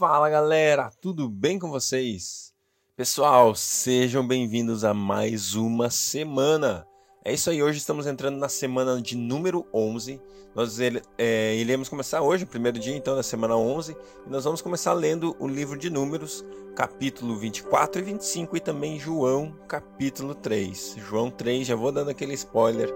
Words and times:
Fala 0.00 0.30
galera, 0.30 0.90
tudo 0.98 1.28
bem 1.28 1.58
com 1.58 1.68
vocês? 1.68 2.54
Pessoal, 2.96 3.54
sejam 3.54 4.26
bem-vindos 4.26 4.82
a 4.82 4.94
mais 4.94 5.54
uma 5.54 5.90
semana. 5.90 6.86
É 7.22 7.34
isso 7.34 7.50
aí, 7.50 7.62
hoje 7.62 7.76
estamos 7.76 8.06
entrando 8.06 8.38
na 8.38 8.48
semana 8.48 8.98
de 9.02 9.14
número 9.14 9.66
11. 9.74 10.18
Nós 10.54 10.78
é, 10.80 11.54
iremos 11.54 11.90
começar 11.90 12.22
hoje, 12.22 12.44
o 12.44 12.46
primeiro 12.46 12.78
dia 12.78 12.96
então 12.96 13.14
da 13.14 13.22
semana 13.22 13.54
11, 13.58 13.94
e 14.26 14.30
nós 14.30 14.44
vamos 14.44 14.62
começar 14.62 14.94
lendo 14.94 15.36
o 15.38 15.46
livro 15.46 15.78
de 15.78 15.90
Números, 15.90 16.42
capítulo 16.74 17.36
24 17.36 18.00
e 18.00 18.04
25, 18.04 18.56
e 18.56 18.60
também 18.60 18.98
João, 18.98 19.54
capítulo 19.68 20.34
3. 20.34 20.94
João 20.96 21.30
3, 21.30 21.66
já 21.66 21.76
vou 21.76 21.92
dando 21.92 22.08
aquele 22.08 22.32
spoiler, 22.32 22.90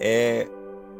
é 0.00 0.48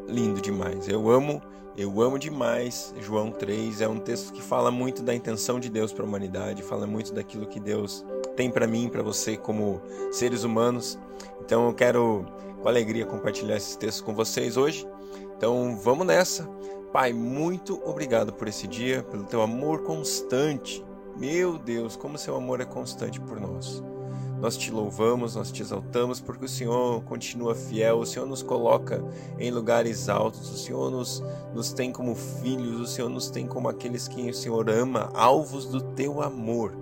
lindo 0.06 0.40
demais. 0.40 0.86
Eu 0.86 1.10
amo 1.10 1.42
eu 1.78 2.02
amo 2.02 2.18
demais 2.18 2.92
João 3.00 3.30
3, 3.30 3.80
é 3.80 3.88
um 3.88 4.00
texto 4.00 4.32
que 4.32 4.42
fala 4.42 4.68
muito 4.68 5.00
da 5.00 5.14
intenção 5.14 5.60
de 5.60 5.70
Deus 5.70 5.92
para 5.92 6.04
a 6.04 6.08
humanidade, 6.08 6.60
fala 6.60 6.88
muito 6.88 7.14
daquilo 7.14 7.46
que 7.46 7.60
Deus 7.60 8.04
tem 8.36 8.50
para 8.50 8.66
mim, 8.66 8.88
para 8.88 9.00
você 9.00 9.36
como 9.36 9.80
seres 10.10 10.42
humanos. 10.42 10.98
Então 11.40 11.68
eu 11.68 11.74
quero 11.74 12.26
com 12.60 12.68
alegria 12.68 13.06
compartilhar 13.06 13.56
esses 13.56 13.76
textos 13.76 14.02
com 14.02 14.12
vocês 14.12 14.56
hoje. 14.56 14.84
Então 15.36 15.76
vamos 15.76 16.04
nessa. 16.04 16.48
Pai, 16.92 17.12
muito 17.12 17.80
obrigado 17.88 18.32
por 18.32 18.48
esse 18.48 18.66
dia, 18.66 19.04
pelo 19.04 19.24
teu 19.24 19.40
amor 19.40 19.84
constante. 19.84 20.84
Meu 21.16 21.58
Deus, 21.58 21.94
como 21.94 22.18
seu 22.18 22.34
amor 22.34 22.60
é 22.60 22.64
constante 22.64 23.20
por 23.20 23.38
nós. 23.38 23.82
Nós 24.40 24.56
te 24.56 24.70
louvamos, 24.70 25.34
nós 25.34 25.50
te 25.50 25.62
exaltamos, 25.62 26.20
porque 26.20 26.44
o 26.44 26.48
Senhor 26.48 27.02
continua 27.02 27.54
fiel, 27.54 27.98
o 27.98 28.06
Senhor 28.06 28.26
nos 28.26 28.42
coloca 28.42 29.02
em 29.38 29.50
lugares 29.50 30.08
altos, 30.08 30.50
o 30.50 30.56
Senhor 30.56 30.90
nos, 30.90 31.22
nos 31.52 31.72
tem 31.72 31.90
como 31.90 32.14
filhos, 32.14 32.80
o 32.80 32.86
Senhor 32.86 33.08
nos 33.08 33.30
tem 33.30 33.46
como 33.46 33.68
aqueles 33.68 34.06
que 34.06 34.30
o 34.30 34.34
Senhor 34.34 34.70
ama, 34.70 35.10
alvos 35.12 35.66
do 35.66 35.80
teu 35.80 36.22
amor. 36.22 36.72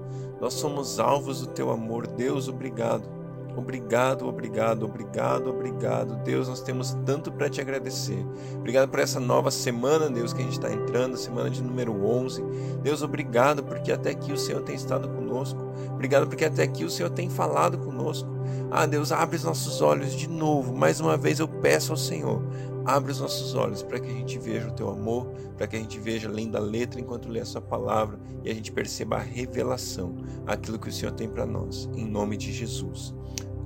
Nós 0.40 0.52
somos 0.54 1.00
alvos 1.00 1.40
do 1.40 1.46
teu 1.46 1.70
amor. 1.70 2.06
Deus, 2.06 2.46
obrigado. 2.46 3.15
Obrigado, 3.56 4.28
obrigado, 4.28 4.84
obrigado, 4.84 5.48
obrigado. 5.48 6.22
Deus, 6.22 6.46
nós 6.46 6.60
temos 6.60 6.94
tanto 7.06 7.32
para 7.32 7.48
te 7.48 7.60
agradecer. 7.60 8.24
Obrigado 8.54 8.90
por 8.90 9.00
essa 9.00 9.18
nova 9.18 9.50
semana, 9.50 10.10
Deus, 10.10 10.34
que 10.34 10.42
a 10.42 10.44
gente 10.44 10.52
está 10.52 10.70
entrando, 10.70 11.16
semana 11.16 11.48
de 11.48 11.62
número 11.62 12.04
11. 12.04 12.44
Deus, 12.82 13.02
obrigado 13.02 13.64
porque 13.64 13.90
até 13.90 14.10
aqui 14.10 14.30
o 14.32 14.38
Senhor 14.38 14.62
tem 14.62 14.76
estado 14.76 15.08
conosco. 15.08 15.58
Obrigado 15.90 16.26
porque 16.26 16.44
até 16.44 16.64
aqui 16.64 16.84
o 16.84 16.90
Senhor 16.90 17.10
tem 17.10 17.30
falado 17.30 17.78
conosco. 17.78 18.28
Ah, 18.70 18.84
Deus, 18.84 19.10
abre 19.10 19.36
os 19.36 19.44
nossos 19.44 19.80
olhos 19.80 20.12
de 20.12 20.28
novo. 20.28 20.76
Mais 20.76 21.00
uma 21.00 21.16
vez 21.16 21.38
eu 21.38 21.48
peço 21.48 21.92
ao 21.92 21.96
Senhor, 21.96 22.42
abre 22.84 23.10
os 23.10 23.20
nossos 23.20 23.54
olhos 23.54 23.82
para 23.82 23.98
que 23.98 24.10
a 24.10 24.14
gente 24.14 24.38
veja 24.38 24.68
o 24.68 24.72
teu 24.72 24.90
amor, 24.90 25.26
para 25.56 25.66
que 25.66 25.76
a 25.76 25.78
gente 25.78 25.98
veja 25.98 26.28
além 26.28 26.50
da 26.50 26.58
letra 26.58 27.00
enquanto 27.00 27.28
lê 27.28 27.40
a 27.40 27.44
sua 27.44 27.60
palavra 27.60 28.18
e 28.44 28.50
a 28.50 28.54
gente 28.54 28.70
perceba 28.70 29.16
a 29.16 29.20
revelação, 29.20 30.16
aquilo 30.46 30.78
que 30.78 30.88
o 30.88 30.92
Senhor 30.92 31.12
tem 31.12 31.28
para 31.28 31.46
nós. 31.46 31.88
Em 31.94 32.04
nome 32.04 32.36
de 32.36 32.52
Jesus. 32.52 33.14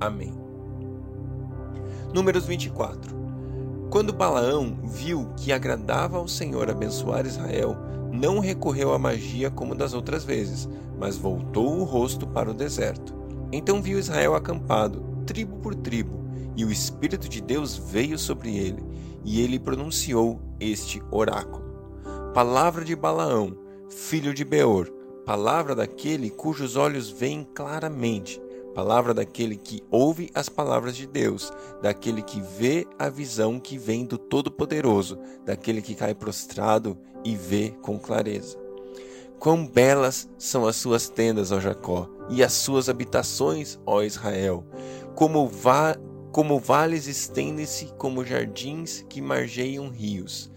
Amém. 0.01 0.33
Números 2.11 2.47
24. 2.47 3.15
Quando 3.91 4.11
Balaão 4.11 4.79
viu 4.83 5.29
que 5.37 5.53
agradava 5.53 6.17
ao 6.17 6.27
Senhor 6.27 6.71
abençoar 6.71 7.27
Israel, 7.27 7.77
não 8.11 8.39
recorreu 8.39 8.93
à 8.93 8.97
magia 8.97 9.51
como 9.51 9.75
das 9.75 9.93
outras 9.93 10.23
vezes, 10.23 10.67
mas 10.97 11.17
voltou 11.17 11.77
o 11.77 11.83
rosto 11.83 12.25
para 12.25 12.49
o 12.49 12.53
deserto. 12.53 13.13
Então 13.51 13.79
viu 13.79 13.99
Israel 13.99 14.33
acampado, 14.33 15.03
tribo 15.27 15.57
por 15.57 15.75
tribo, 15.75 16.25
e 16.57 16.65
o 16.65 16.71
Espírito 16.71 17.29
de 17.29 17.39
Deus 17.39 17.77
veio 17.77 18.17
sobre 18.17 18.57
ele, 18.57 18.83
e 19.23 19.39
ele 19.39 19.59
pronunciou 19.59 20.41
este 20.59 20.99
oráculo: 21.11 21.63
Palavra 22.33 22.83
de 22.83 22.95
Balaão, 22.95 23.55
filho 23.87 24.33
de 24.33 24.43
Beor, 24.43 24.89
palavra 25.27 25.75
daquele 25.75 26.31
cujos 26.31 26.75
olhos 26.75 27.07
veem 27.07 27.43
claramente 27.53 28.41
palavra 28.73 29.13
daquele 29.13 29.55
que 29.55 29.83
ouve 29.89 30.29
as 30.33 30.49
palavras 30.49 30.95
de 30.95 31.05
Deus, 31.05 31.51
daquele 31.81 32.21
que 32.21 32.41
vê 32.41 32.87
a 32.97 33.09
visão 33.09 33.59
que 33.59 33.77
vem 33.77 34.05
do 34.05 34.17
Todo-Poderoso, 34.17 35.19
daquele 35.45 35.81
que 35.81 35.95
cai 35.95 36.13
prostrado 36.13 36.97
e 37.23 37.35
vê 37.35 37.73
com 37.81 37.99
clareza. 37.99 38.57
Quão 39.39 39.65
belas 39.65 40.29
são 40.37 40.67
as 40.67 40.75
suas 40.75 41.09
tendas, 41.09 41.51
ó 41.51 41.59
Jacó, 41.59 42.07
e 42.29 42.43
as 42.43 42.53
suas 42.53 42.87
habitações, 42.89 43.79
ó 43.85 44.03
Israel! 44.03 44.63
Como, 45.15 45.47
va 45.47 45.95
como 46.31 46.59
vales 46.59 47.07
estendem-se 47.07 47.87
como 47.97 48.23
jardins 48.23 49.03
que 49.09 49.21
margeiam 49.21 49.89
rios, 49.89 50.51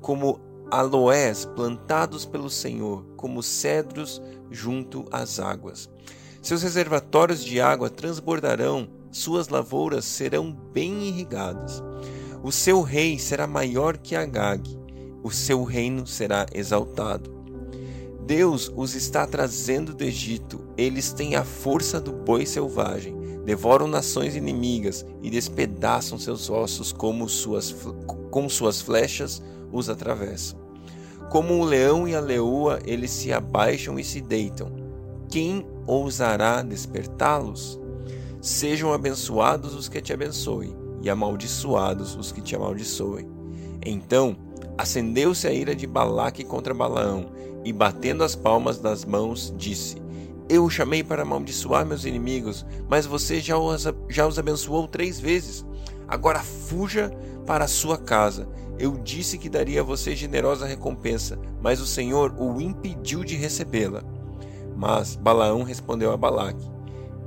como 0.00 0.38
aloés 0.70 1.46
plantados 1.46 2.24
pelo 2.24 2.50
Senhor, 2.50 3.04
como 3.16 3.42
cedros 3.42 4.22
junto 4.50 5.04
às 5.10 5.40
águas. 5.40 5.90
Seus 6.46 6.62
reservatórios 6.62 7.44
de 7.44 7.60
água 7.60 7.90
transbordarão, 7.90 8.86
suas 9.10 9.48
lavouras 9.48 10.04
serão 10.04 10.52
bem 10.52 11.08
irrigadas. 11.08 11.82
O 12.40 12.52
seu 12.52 12.82
rei 12.82 13.18
será 13.18 13.48
maior 13.48 13.96
que 13.96 14.14
Agag, 14.14 14.62
o 15.24 15.30
seu 15.32 15.64
reino 15.64 16.06
será 16.06 16.46
exaltado. 16.54 17.34
Deus 18.24 18.70
os 18.76 18.94
está 18.94 19.26
trazendo 19.26 19.92
do 19.92 20.04
Egito, 20.04 20.64
eles 20.76 21.12
têm 21.12 21.34
a 21.34 21.44
força 21.44 22.00
do 22.00 22.12
boi 22.12 22.46
selvagem, 22.46 23.16
devoram 23.44 23.88
nações 23.88 24.36
inimigas 24.36 25.04
e 25.20 25.28
despedaçam 25.28 26.16
seus 26.16 26.48
ossos 26.48 26.92
como 26.92 27.28
suas, 27.28 27.74
com 28.30 28.48
suas 28.48 28.80
flechas 28.80 29.42
os 29.72 29.90
atravessam. 29.90 30.60
Como 31.28 31.54
o 31.54 31.64
leão 31.64 32.06
e 32.06 32.14
a 32.14 32.20
leoa, 32.20 32.78
eles 32.86 33.10
se 33.10 33.32
abaixam 33.32 33.98
e 33.98 34.04
se 34.04 34.20
deitam 34.20 34.85
quem 35.28 35.66
ousará 35.86 36.62
despertá-los? 36.62 37.80
Sejam 38.40 38.92
abençoados 38.92 39.74
os 39.74 39.88
que 39.88 40.00
te 40.00 40.12
abençoem, 40.12 40.74
e 41.02 41.10
amaldiçoados 41.10 42.14
os 42.16 42.32
que 42.32 42.40
te 42.40 42.54
amaldiçoem. 42.54 43.28
Então 43.84 44.36
acendeu-se 44.78 45.46
a 45.46 45.52
ira 45.52 45.74
de 45.74 45.86
Balaque 45.86 46.44
contra 46.44 46.74
Balaão, 46.74 47.30
e 47.64 47.72
batendo 47.72 48.22
as 48.22 48.36
palmas 48.36 48.78
das 48.78 49.04
mãos, 49.04 49.52
disse: 49.56 49.96
Eu 50.48 50.64
o 50.64 50.70
chamei 50.70 51.02
para 51.02 51.22
amaldiçoar 51.22 51.84
meus 51.84 52.04
inimigos, 52.04 52.64
mas 52.88 53.06
você 53.06 53.40
já 53.40 53.58
os, 53.58 53.86
já 54.08 54.26
os 54.26 54.38
abençoou 54.38 54.86
três 54.86 55.18
vezes. 55.18 55.64
Agora 56.06 56.40
fuja 56.40 57.10
para 57.44 57.64
a 57.64 57.68
sua 57.68 57.98
casa. 57.98 58.48
Eu 58.78 58.92
disse 58.92 59.38
que 59.38 59.48
daria 59.48 59.80
a 59.80 59.84
você 59.84 60.14
generosa 60.14 60.66
recompensa, 60.66 61.38
mas 61.60 61.80
o 61.80 61.86
Senhor 61.86 62.34
o 62.38 62.60
impediu 62.60 63.24
de 63.24 63.34
recebê-la. 63.34 64.04
Mas 64.76 65.16
Balaão 65.16 65.62
respondeu 65.62 66.12
a 66.12 66.16
Balaque: 66.16 66.70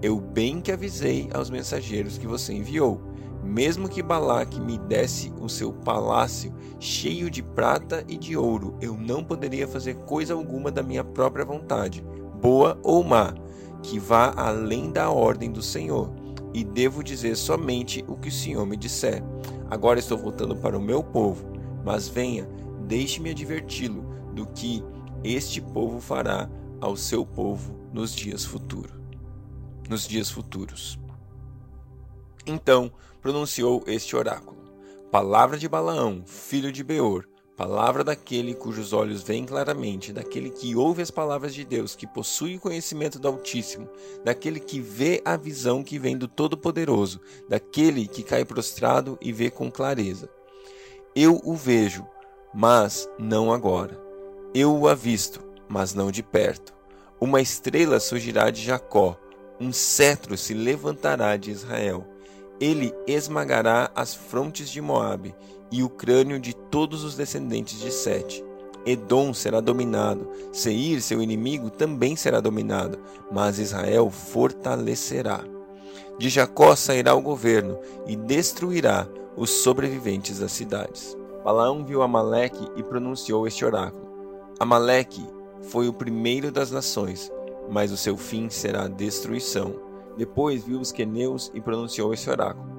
Eu 0.02 0.20
bem 0.20 0.62
que 0.62 0.72
avisei 0.72 1.30
aos 1.34 1.50
mensageiros 1.50 2.18
que 2.18 2.28
você 2.28 2.54
enviou, 2.54 3.02
mesmo 3.44 3.90
que 3.90 4.04
Balaque 4.04 4.60
me 4.60 4.78
desse 4.78 5.34
o 5.40 5.50
seu 5.50 5.74
palácio 5.74 6.54
cheio 6.80 7.30
de 7.30 7.42
prata 7.42 8.04
e 8.08 8.18
de 8.18 8.38
ouro, 8.38 8.78
eu 8.80 8.96
não 8.96 9.24
poderia 9.24 9.68
fazer 9.68 9.96
coisa 9.96 10.34
alguma 10.34 10.70
da 10.70 10.84
minha 10.84 11.04
própria 11.04 11.44
vontade, 11.44 12.04
boa 12.42 12.78
ou 12.84 13.04
má, 13.04 13.34
que 13.82 13.98
vá 13.98 14.34
além 14.36 14.92
da 14.92 15.10
ordem 15.10 15.52
do 15.52 15.62
Senhor, 15.62 16.14
e 16.54 16.64
devo 16.64 17.04
dizer 17.04 17.36
somente 17.36 18.04
o 18.08 18.16
que 18.16 18.30
o 18.30 18.32
Senhor 18.32 18.66
me 18.66 18.78
disser. 18.78 19.24
Agora 19.70 20.00
estou 20.00 20.18
voltando 20.18 20.56
para 20.56 20.78
o 20.78 20.82
meu 20.82 21.04
povo, 21.04 21.46
mas 21.84 22.08
venha, 22.08 22.48
deixe-me 22.88 23.32
adverti-lo 23.32 24.04
do 24.34 24.46
que 24.48 24.84
este 25.24 25.62
povo 25.62 26.00
fará 26.00 26.50
ao 26.82 26.96
seu 26.96 27.26
povo 27.26 27.76
nos 27.94 28.16
dias 28.16 28.46
futuros. 28.46 28.98
Nos 29.90 30.08
dias 30.08 30.30
futuros. 30.30 31.00
Então 32.46 32.92
pronunciou 33.22 33.84
este 33.88 34.16
oráculo: 34.16 34.58
Palavra 35.12 35.58
de 35.58 35.68
Balaão, 35.68 36.24
filho 36.26 36.72
de 36.72 36.84
Beor, 36.84 37.28
palavra 37.60 38.04
daquele 38.04 38.54
cujos 38.54 38.94
olhos 38.94 39.22
veem 39.22 39.46
claramente, 39.46 40.14
daquele 40.14 40.50
que 40.50 40.76
ouve 40.76 41.02
as 41.02 41.12
palavras 41.12 41.54
de 41.54 41.66
Deus, 41.66 41.96
que 41.96 42.08
possui 42.08 42.56
o 42.56 42.60
conhecimento 42.60 43.20
do 43.20 43.28
Altíssimo, 43.28 43.90
daquele 44.24 44.62
que 44.62 44.80
vê 44.80 45.22
a 45.26 45.36
visão 45.36 45.84
que 45.84 46.00
vem 46.00 46.18
do 46.18 46.28
Todo-Poderoso, 46.28 47.20
daquele 47.50 48.08
que 48.08 48.24
cai 48.24 48.46
prostrado 48.46 49.18
e 49.20 49.34
vê 49.34 49.52
com 49.52 49.70
clareza. 49.70 50.30
Eu 51.14 51.42
o 51.44 51.54
vejo, 51.54 52.08
mas 52.54 53.10
não 53.20 53.52
agora. 53.52 54.00
Eu 54.54 54.74
o 54.74 54.88
avisto, 54.88 55.44
mas 55.68 55.94
não 55.94 56.12
de 56.12 56.24
perto. 56.24 56.79
Uma 57.22 57.42
estrela 57.42 58.00
surgirá 58.00 58.50
de 58.50 58.64
Jacó, 58.64 59.18
um 59.60 59.74
cetro 59.74 60.38
se 60.38 60.54
levantará 60.54 61.36
de 61.36 61.52
Israel. 61.52 62.06
Ele 62.62 62.94
esmagará 63.06 63.92
as 63.94 64.16
frontes 64.16 64.70
de 64.70 64.80
Moabe 64.80 65.36
e 65.70 65.84
o 65.84 65.90
crânio 65.90 66.40
de 66.40 66.56
todos 66.56 67.04
os 67.04 67.16
descendentes 67.16 67.78
de 67.82 67.92
Sete. 67.92 68.42
Edom 68.86 69.34
será 69.34 69.60
dominado, 69.60 70.30
Seir, 70.54 71.02
seu 71.02 71.22
inimigo, 71.22 71.70
também 71.70 72.16
será 72.16 72.40
dominado, 72.40 72.98
mas 73.30 73.60
Israel 73.60 74.10
fortalecerá. 74.10 75.44
De 76.18 76.30
Jacó 76.30 76.74
sairá 76.74 77.14
o 77.14 77.22
governo 77.22 77.78
e 78.08 78.16
destruirá 78.16 79.06
os 79.36 79.50
sobreviventes 79.50 80.40
das 80.40 80.54
cidades. 80.54 81.18
Balaão 81.44 81.86
viu 81.86 82.02
Amaleque 82.02 82.66
e 82.78 82.84
pronunciou 82.84 83.46
este 83.46 83.66
oráculo: 83.66 84.08
Amaleque 84.58 85.26
foi 85.62 85.88
o 85.88 85.94
primeiro 85.94 86.52
das 86.52 86.72
nações, 86.72 87.32
mas 87.70 87.92
o 87.92 87.98
seu 87.98 88.18
fim 88.18 88.50
será 88.50 88.84
a 88.84 88.88
destruição. 88.88 89.76
Depois 90.18 90.64
viu 90.64 90.80
os 90.80 90.92
queneus 90.92 91.52
e 91.54 91.62
pronunciou 91.62 92.14
esse 92.14 92.30
oráculo. 92.30 92.70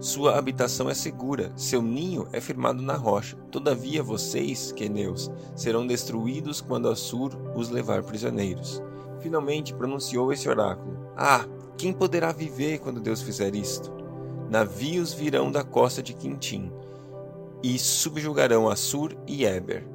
Sua 0.00 0.36
habitação 0.36 0.90
é 0.90 0.94
segura, 0.94 1.52
seu 1.56 1.80
ninho 1.80 2.28
é 2.32 2.40
firmado 2.40 2.82
na 2.82 2.94
rocha. 2.94 3.36
Todavia 3.50 4.02
vocês, 4.02 4.70
queneus, 4.72 5.30
serão 5.56 5.86
destruídos 5.86 6.60
quando 6.60 6.88
Assur 6.88 7.32
os 7.54 7.70
levar 7.70 8.02
prisioneiros. 8.02 8.82
Finalmente 9.20 9.72
pronunciou 9.72 10.32
esse 10.32 10.48
oráculo: 10.48 11.08
Ah, 11.16 11.46
quem 11.78 11.92
poderá 11.92 12.32
viver 12.32 12.80
quando 12.80 13.00
Deus 13.00 13.22
fizer 13.22 13.54
isto? 13.54 13.90
Navios 14.50 15.14
virão 15.14 15.50
da 15.50 15.64
costa 15.64 16.02
de 16.02 16.12
Quintim 16.12 16.70
e 17.62 17.78
subjugarão 17.78 18.68
Assur 18.68 19.16
e 19.26 19.46
Eber, 19.46 19.86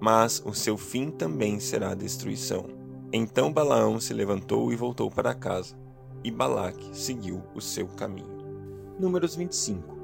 mas 0.00 0.42
o 0.44 0.52
seu 0.52 0.76
fim 0.76 1.10
também 1.10 1.58
será 1.60 1.94
destruição. 1.94 2.66
Então 3.12 3.52
Balaão 3.52 3.98
se 3.98 4.12
levantou 4.12 4.72
e 4.72 4.76
voltou 4.76 5.10
para 5.10 5.34
casa, 5.34 5.76
e 6.22 6.30
Balaque 6.30 6.90
seguiu 6.92 7.42
o 7.54 7.60
seu 7.60 7.86
caminho. 7.86 8.38
Números 8.98 9.34
25 9.34 9.98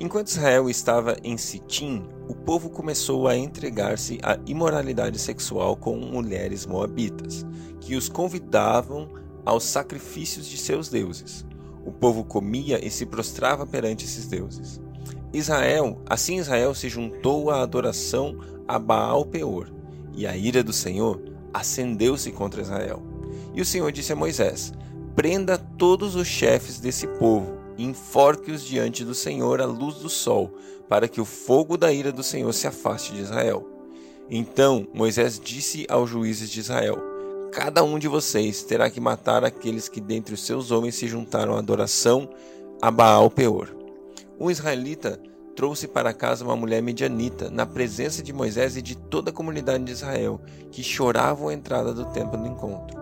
Enquanto 0.00 0.28
Israel 0.28 0.70
estava 0.70 1.14
em 1.22 1.36
Sitim, 1.36 2.08
o 2.26 2.34
povo 2.34 2.70
começou 2.70 3.28
a 3.28 3.36
entregar-se 3.36 4.18
à 4.22 4.38
imoralidade 4.46 5.18
sexual 5.18 5.76
com 5.76 5.94
mulheres 5.94 6.64
moabitas, 6.64 7.44
que 7.82 7.94
os 7.94 8.08
convidavam 8.08 9.10
aos 9.44 9.64
sacrifícios 9.64 10.46
de 10.46 10.56
seus 10.56 10.88
deuses. 10.88 11.44
O 11.84 11.92
povo 11.92 12.24
comia 12.24 12.82
e 12.82 12.90
se 12.90 13.04
prostrava 13.04 13.66
perante 13.66 14.06
esses 14.06 14.26
deuses. 14.26 14.80
Israel, 15.32 16.00
assim 16.08 16.38
Israel 16.38 16.74
se 16.74 16.88
juntou 16.88 17.50
à 17.50 17.62
adoração 17.62 18.38
a 18.66 18.78
Baal 18.78 19.24
Peor, 19.24 19.70
e 20.16 20.26
a 20.26 20.36
ira 20.36 20.62
do 20.62 20.72
Senhor 20.72 21.20
acendeu-se 21.52 22.30
contra 22.32 22.62
Israel. 22.62 23.02
E 23.54 23.60
o 23.60 23.64
Senhor 23.64 23.90
disse 23.92 24.12
a 24.12 24.16
Moisés: 24.16 24.72
Prenda 25.14 25.56
todos 25.56 26.14
os 26.16 26.26
chefes 26.26 26.78
desse 26.78 27.06
povo 27.06 27.60
enforque-os 27.82 28.64
diante 28.64 29.04
do 29.04 29.14
Senhor 29.14 29.60
à 29.60 29.64
luz 29.66 29.96
do 29.96 30.08
sol, 30.08 30.52
para 30.88 31.08
que 31.08 31.20
o 31.20 31.24
fogo 31.24 31.76
da 31.76 31.92
ira 31.92 32.12
do 32.12 32.22
Senhor 32.22 32.52
se 32.52 32.66
afaste 32.66 33.12
de 33.12 33.20
Israel. 33.20 33.66
Então 34.28 34.86
Moisés 34.92 35.40
disse 35.42 35.86
aos 35.88 36.10
juízes 36.10 36.50
de 36.50 36.60
Israel: 36.60 36.98
Cada 37.52 37.82
um 37.82 37.98
de 37.98 38.08
vocês 38.08 38.62
terá 38.62 38.90
que 38.90 39.00
matar 39.00 39.44
aqueles 39.44 39.88
que 39.88 40.00
dentre 40.00 40.34
os 40.34 40.44
seus 40.44 40.70
homens 40.70 40.94
se 40.94 41.08
juntaram 41.08 41.54
à 41.54 41.58
adoração 41.58 42.28
a 42.80 42.90
Baal 42.90 43.30
Peor. 43.30 43.79
Um 44.40 44.50
israelita 44.50 45.20
trouxe 45.54 45.86
para 45.86 46.14
casa 46.14 46.42
uma 46.42 46.56
mulher 46.56 46.82
medianita, 46.82 47.50
na 47.50 47.66
presença 47.66 48.22
de 48.22 48.32
Moisés 48.32 48.74
e 48.74 48.80
de 48.80 48.96
toda 48.96 49.28
a 49.28 49.34
comunidade 49.34 49.84
de 49.84 49.92
Israel, 49.92 50.40
que 50.70 50.82
choravam 50.82 51.48
a 51.48 51.52
entrada 51.52 51.92
do 51.92 52.06
templo 52.06 52.38
do 52.38 52.46
encontro. 52.46 52.98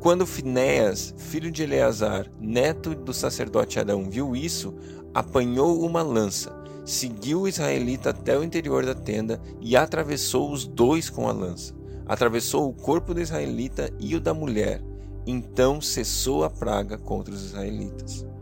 Quando 0.00 0.26
Finéas, 0.26 1.14
filho 1.16 1.50
de 1.50 1.62
Eleazar, 1.62 2.30
neto 2.38 2.94
do 2.94 3.14
sacerdote 3.14 3.78
Arão, 3.78 4.10
viu 4.10 4.36
isso, 4.36 4.74
apanhou 5.14 5.80
uma 5.82 6.02
lança, 6.02 6.54
seguiu 6.84 7.40
o 7.40 7.48
israelita 7.48 8.10
até 8.10 8.38
o 8.38 8.44
interior 8.44 8.84
da 8.84 8.94
tenda 8.94 9.40
e 9.58 9.74
atravessou 9.74 10.52
os 10.52 10.66
dois 10.66 11.08
com 11.08 11.26
a 11.26 11.32
lança. 11.32 11.74
Atravessou 12.04 12.68
o 12.68 12.74
corpo 12.74 13.14
do 13.14 13.22
israelita 13.22 13.90
e 13.98 14.14
o 14.14 14.20
da 14.20 14.34
mulher. 14.34 14.82
Então 15.26 15.80
cessou 15.80 16.44
a 16.44 16.50
praga 16.50 16.98
contra 16.98 17.32
os 17.32 17.42
israelitas. 17.42 18.33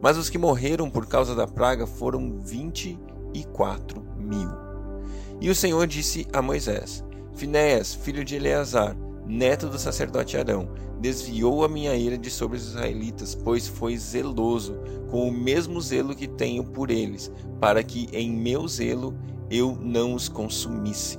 Mas 0.00 0.16
os 0.16 0.30
que 0.30 0.38
morreram 0.38 0.90
por 0.90 1.06
causa 1.06 1.34
da 1.34 1.46
praga 1.46 1.86
foram 1.86 2.38
vinte 2.38 2.98
e 3.34 3.44
quatro 3.44 4.02
mil. 4.16 4.48
E 5.40 5.48
o 5.50 5.54
Senhor 5.54 5.86
disse 5.86 6.26
a 6.32 6.42
Moisés: 6.42 7.04
Finéas, 7.34 7.94
filho 7.94 8.24
de 8.24 8.36
Eleazar, 8.36 8.96
neto 9.26 9.68
do 9.68 9.78
sacerdote 9.78 10.36
Arão, 10.36 10.68
desviou 11.00 11.64
a 11.64 11.68
minha 11.68 11.94
ira 11.94 12.18
de 12.18 12.30
sobre 12.30 12.58
os 12.58 12.66
israelitas, 12.66 13.34
pois 13.34 13.66
foi 13.66 13.96
zeloso, 13.96 14.78
com 15.10 15.28
o 15.28 15.32
mesmo 15.32 15.80
zelo 15.80 16.14
que 16.14 16.28
tenho 16.28 16.64
por 16.64 16.90
eles, 16.90 17.32
para 17.58 17.82
que 17.82 18.08
em 18.12 18.30
meu 18.30 18.68
zelo 18.68 19.14
eu 19.50 19.76
não 19.80 20.14
os 20.14 20.28
consumisse. 20.28 21.18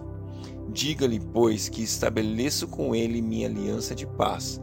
Diga-lhe, 0.69 1.19
pois, 1.19 1.67
que 1.67 1.81
estabeleço 1.81 2.67
com 2.67 2.95
ele 2.95 3.21
minha 3.21 3.47
aliança 3.47 3.93
de 3.93 4.05
paz. 4.05 4.61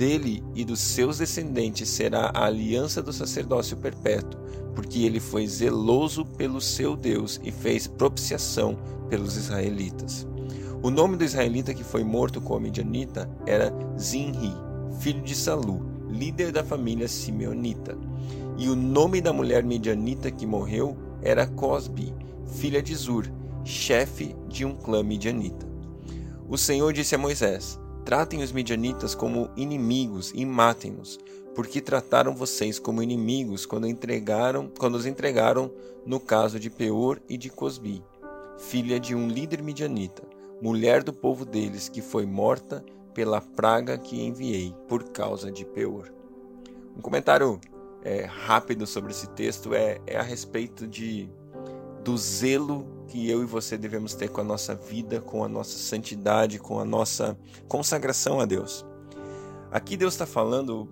Dele 0.00 0.42
e 0.54 0.64
dos 0.64 0.80
seus 0.80 1.18
descendentes 1.18 1.86
será 1.86 2.30
a 2.32 2.46
aliança 2.46 3.02
do 3.02 3.12
sacerdócio 3.12 3.76
perpétuo, 3.76 4.40
porque 4.74 5.04
ele 5.04 5.20
foi 5.20 5.46
zeloso 5.46 6.24
pelo 6.24 6.58
seu 6.58 6.96
Deus 6.96 7.38
e 7.44 7.52
fez 7.52 7.86
propiciação 7.86 8.78
pelos 9.10 9.36
israelitas. 9.36 10.26
O 10.82 10.88
nome 10.88 11.18
do 11.18 11.24
israelita 11.24 11.74
que 11.74 11.84
foi 11.84 12.02
morto 12.02 12.40
com 12.40 12.56
a 12.56 12.60
midianita 12.60 13.28
era 13.44 13.70
Zinri, 14.00 14.54
filho 15.00 15.20
de 15.20 15.34
Salu, 15.34 15.84
líder 16.08 16.50
da 16.50 16.64
família 16.64 17.06
simeonita. 17.06 17.94
E 18.56 18.70
o 18.70 18.74
nome 18.74 19.20
da 19.20 19.34
mulher 19.34 19.62
midianita 19.62 20.30
que 20.30 20.46
morreu 20.46 20.96
era 21.20 21.46
Cosbi, 21.46 22.10
filha 22.46 22.80
de 22.82 22.94
Zur, 22.94 23.26
chefe 23.64 24.34
de 24.48 24.64
um 24.64 24.74
clã 24.74 25.02
midianita. 25.02 25.68
O 26.48 26.56
Senhor 26.56 26.90
disse 26.90 27.14
a 27.14 27.18
Moisés: 27.18 27.78
Tratem 28.04 28.42
os 28.42 28.52
midianitas 28.52 29.14
como 29.14 29.50
inimigos 29.56 30.32
e 30.34 30.44
matem-nos, 30.44 31.18
porque 31.54 31.80
trataram 31.80 32.34
vocês 32.34 32.78
como 32.78 33.02
inimigos 33.02 33.66
quando 33.66 33.86
entregaram, 33.86 34.70
quando 34.78 34.94
os 34.94 35.06
entregaram 35.06 35.70
no 36.06 36.18
caso 36.18 36.58
de 36.58 36.70
Peor 36.70 37.20
e 37.28 37.36
de 37.36 37.50
Cosbi, 37.50 38.02
filha 38.58 38.98
de 38.98 39.14
um 39.14 39.28
líder 39.28 39.62
midianita 39.62 40.30
mulher 40.60 41.02
do 41.02 41.12
povo 41.12 41.44
deles, 41.44 41.88
que 41.88 42.02
foi 42.02 42.26
morta 42.26 42.84
pela 43.14 43.40
praga 43.40 43.96
que 43.96 44.22
enviei 44.22 44.74
por 44.86 45.04
causa 45.10 45.50
de 45.50 45.64
Peor. 45.64 46.12
Um 46.96 47.00
comentário 47.00 47.58
é, 48.02 48.24
rápido 48.24 48.86
sobre 48.86 49.10
esse 49.10 49.28
texto 49.30 49.74
é, 49.74 49.98
é 50.06 50.16
a 50.16 50.22
respeito 50.22 50.86
de 50.86 51.28
do 52.04 52.16
zelo 52.16 52.86
que 53.10 53.28
eu 53.28 53.42
e 53.42 53.44
você 53.44 53.76
devemos 53.76 54.14
ter 54.14 54.28
com 54.28 54.40
a 54.40 54.44
nossa 54.44 54.72
vida, 54.72 55.20
com 55.20 55.42
a 55.42 55.48
nossa 55.48 55.76
santidade, 55.76 56.60
com 56.60 56.78
a 56.78 56.84
nossa 56.84 57.36
consagração 57.66 58.40
a 58.40 58.46
Deus. 58.46 58.86
Aqui 59.72 59.96
Deus 59.96 60.14
está 60.14 60.26
falando, 60.26 60.88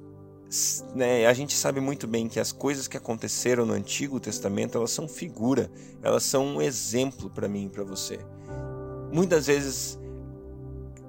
né, 0.96 1.26
a 1.26 1.32
gente 1.32 1.54
sabe 1.54 1.80
muito 1.80 2.08
bem 2.08 2.28
que 2.28 2.40
as 2.40 2.50
coisas 2.50 2.88
que 2.88 2.96
aconteceram 2.96 3.64
no 3.64 3.72
Antigo 3.72 4.18
Testamento 4.18 4.76
elas 4.76 4.90
são 4.90 5.06
figura, 5.06 5.70
elas 6.02 6.24
são 6.24 6.44
um 6.44 6.60
exemplo 6.60 7.30
para 7.30 7.48
mim 7.48 7.66
e 7.66 7.68
para 7.68 7.84
você. 7.84 8.18
Muitas 9.12 9.46
vezes, 9.46 9.96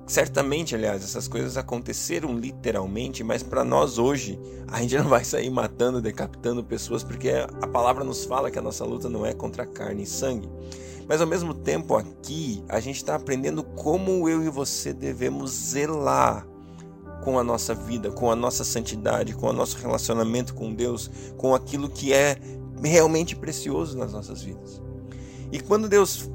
certamente, 0.05 0.75
aliás, 0.75 1.03
essas 1.03 1.27
coisas 1.27 1.57
aconteceram 1.57 2.37
literalmente, 2.37 3.23
mas 3.23 3.41
para 3.41 3.63
nós 3.63 3.97
hoje, 3.97 4.39
a 4.67 4.79
gente 4.79 4.95
não 4.95 5.09
vai 5.09 5.23
sair 5.23 5.49
matando, 5.49 5.99
decapitando 5.99 6.63
pessoas, 6.63 7.03
porque 7.03 7.29
a 7.29 7.67
palavra 7.67 8.03
nos 8.03 8.25
fala 8.25 8.51
que 8.51 8.59
a 8.59 8.61
nossa 8.61 8.85
luta 8.85 9.09
não 9.09 9.25
é 9.25 9.33
contra 9.33 9.65
carne 9.65 10.03
e 10.03 10.07
sangue. 10.07 10.47
Mas 11.09 11.21
ao 11.21 11.25
mesmo 11.25 11.55
tempo, 11.55 11.95
aqui, 11.95 12.63
a 12.69 12.79
gente 12.79 12.97
está 12.97 13.15
aprendendo 13.15 13.63
como 13.63 14.29
eu 14.29 14.43
e 14.43 14.49
você 14.49 14.93
devemos 14.93 15.49
zelar 15.49 16.47
com 17.23 17.39
a 17.39 17.43
nossa 17.43 17.73
vida, 17.73 18.11
com 18.11 18.31
a 18.31 18.35
nossa 18.35 18.63
santidade, 18.63 19.33
com 19.33 19.47
o 19.47 19.53
nosso 19.53 19.75
relacionamento 19.79 20.53
com 20.53 20.71
Deus, 20.71 21.09
com 21.35 21.55
aquilo 21.55 21.89
que 21.89 22.13
é 22.13 22.37
realmente 22.83 23.35
precioso 23.35 23.97
nas 23.97 24.13
nossas 24.13 24.43
vidas. 24.43 24.79
E 25.51 25.59
quando 25.59 25.89
Deus 25.89 26.29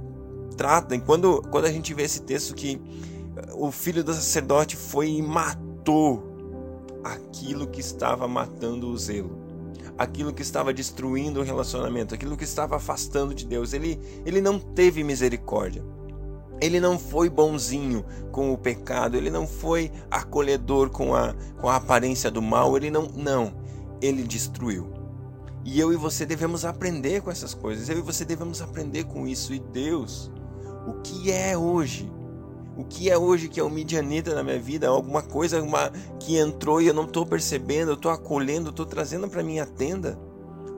trata, 0.57 0.99
quando, 0.99 1.41
quando 1.53 1.67
a 1.67 1.73
gente 1.73 1.95
vê 1.95 2.03
esse 2.03 2.23
texto 2.23 2.53
que 2.53 2.83
eh, 3.37 3.53
o 3.55 3.71
filho 3.71 4.03
do 4.03 4.13
sacerdote 4.13 4.77
foi 4.77 5.09
e 5.09 5.23
matou 5.23 6.21
aquilo 7.05 7.69
que 7.69 7.81
estava 7.81 8.27
matando 8.27 8.89
o 8.89 8.99
zelo, 8.99 9.44
aquilo 9.97 10.33
que 10.33 10.43
estava 10.43 10.73
destruindo 10.73 11.41
o 11.41 11.43
relacionamento, 11.43 12.15
aquilo 12.15 12.37
que 12.37 12.45
estava 12.45 12.77
afastando 12.77 13.35
de 13.35 13.47
Deus. 13.47 13.73
Ele, 13.73 13.99
ele 14.25 14.41
não 14.41 14.59
teve 14.59 15.03
misericórdia. 15.05 15.85
Ele 16.61 16.81
não 16.81 16.99
foi 16.99 17.29
bonzinho 17.29 18.05
com 18.31 18.53
o 18.53 18.59
pecado, 18.59 19.17
ele 19.17 19.31
não 19.31 19.47
foi 19.47 19.91
acolhedor 20.11 20.89
com 20.89 21.15
a, 21.15 21.35
com 21.61 21.69
a 21.69 21.77
aparência 21.77 22.31
do 22.31 22.41
mal, 22.41 22.77
ele 22.77 22.91
não. 22.91 23.09
Não, 23.15 23.55
ele 24.01 24.23
destruiu. 24.23 24.93
E 25.65 25.81
eu 25.81 25.93
e 25.93 25.97
você 25.97 26.27
devemos 26.27 26.65
aprender 26.65 27.23
com 27.23 27.31
essas 27.31 27.55
coisas, 27.55 27.89
eu 27.89 27.99
e 27.99 28.03
você 28.03 28.25
devemos 28.25 28.61
aprender 28.61 29.05
com 29.05 29.27
isso. 29.27 29.55
E 29.55 29.59
Deus, 29.59 30.31
o 30.87 31.01
que 31.03 31.31
é 31.33 31.57
hoje. 31.57 32.11
O 32.77 32.85
que 32.85 33.09
é 33.09 33.17
hoje 33.17 33.49
que 33.49 33.61
é 33.61 33.63
o 33.63 33.71
midianita 33.71 34.35
na 34.35 34.43
minha 34.43 34.59
vida? 34.59 34.89
Alguma 34.89 35.23
coisa 35.23 35.63
uma, 35.63 35.91
que 36.19 36.37
entrou 36.37 36.83
e 36.83 36.89
eu 36.89 36.95
não 36.95 37.05
estou 37.05 37.25
percebendo, 37.25 37.93
eu 37.93 37.95
estou 37.95 38.11
acolhendo, 38.11 38.71
estou 38.71 38.85
trazendo 38.85 39.29
para 39.29 39.43
minha 39.43 39.65
tenda 39.65 40.19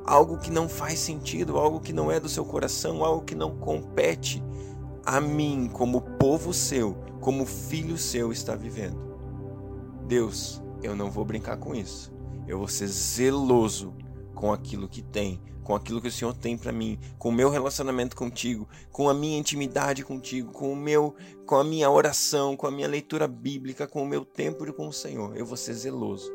algo 0.05 0.39
que 0.39 0.51
não 0.51 0.69
faz 0.69 0.99
sentido, 0.99 1.59
algo 1.59 1.81
que 1.81 1.93
não 1.93 2.13
é 2.13 2.21
do 2.21 2.29
seu 2.29 2.45
coração, 2.45 3.05
algo 3.05 3.25
que 3.25 3.35
não 3.35 3.57
compete 3.57 4.43
a 5.05 5.21
mim 5.21 5.69
como 5.73 6.01
povo 6.01 6.53
seu, 6.53 6.95
como 7.21 7.47
filho 7.47 7.97
seu 7.97 8.31
está 8.31 8.55
vivendo. 8.55 8.99
Deus, 10.07 10.63
eu 10.83 10.95
não 10.95 11.11
vou 11.11 11.25
brincar 11.25 11.57
com 11.57 11.75
isso. 11.75 12.13
Eu 12.47 12.59
vou 12.59 12.69
ser 12.69 12.87
zeloso 12.87 13.95
com 14.35 14.53
aquilo 14.53 14.89
que 14.89 15.03
tem 15.03 15.41
com 15.67 15.75
aquilo 15.75 16.01
que 16.01 16.07
o 16.07 16.13
Senhor 16.13 16.33
tem 16.33 16.57
para 16.57 16.71
mim, 16.71 16.97
com 17.19 17.29
o 17.29 17.33
meu 17.33 17.51
relacionamento 17.51 18.15
contigo, 18.15 18.69
com 18.93 19.09
a 19.09 19.15
minha 19.15 19.37
intimidade 19.37 20.05
contigo, 20.05 20.53
com 20.53 20.73
o 20.73 20.77
meu, 20.77 21.13
com 21.45 21.57
a 21.57 21.65
minha 21.65 21.91
oração, 21.91 22.57
com 22.57 22.69
a 22.69 22.71
minha 22.71 22.87
leitura 22.87 23.27
bíblica, 23.27 23.85
com 23.85 24.05
o 24.05 24.07
meu 24.07 24.25
tempo 24.25 24.73
com 24.73 24.87
o 24.87 24.93
Senhor. 24.93 25.37
Eu 25.37 25.45
vou 25.45 25.57
ser 25.57 25.75
zeloso 25.75 26.33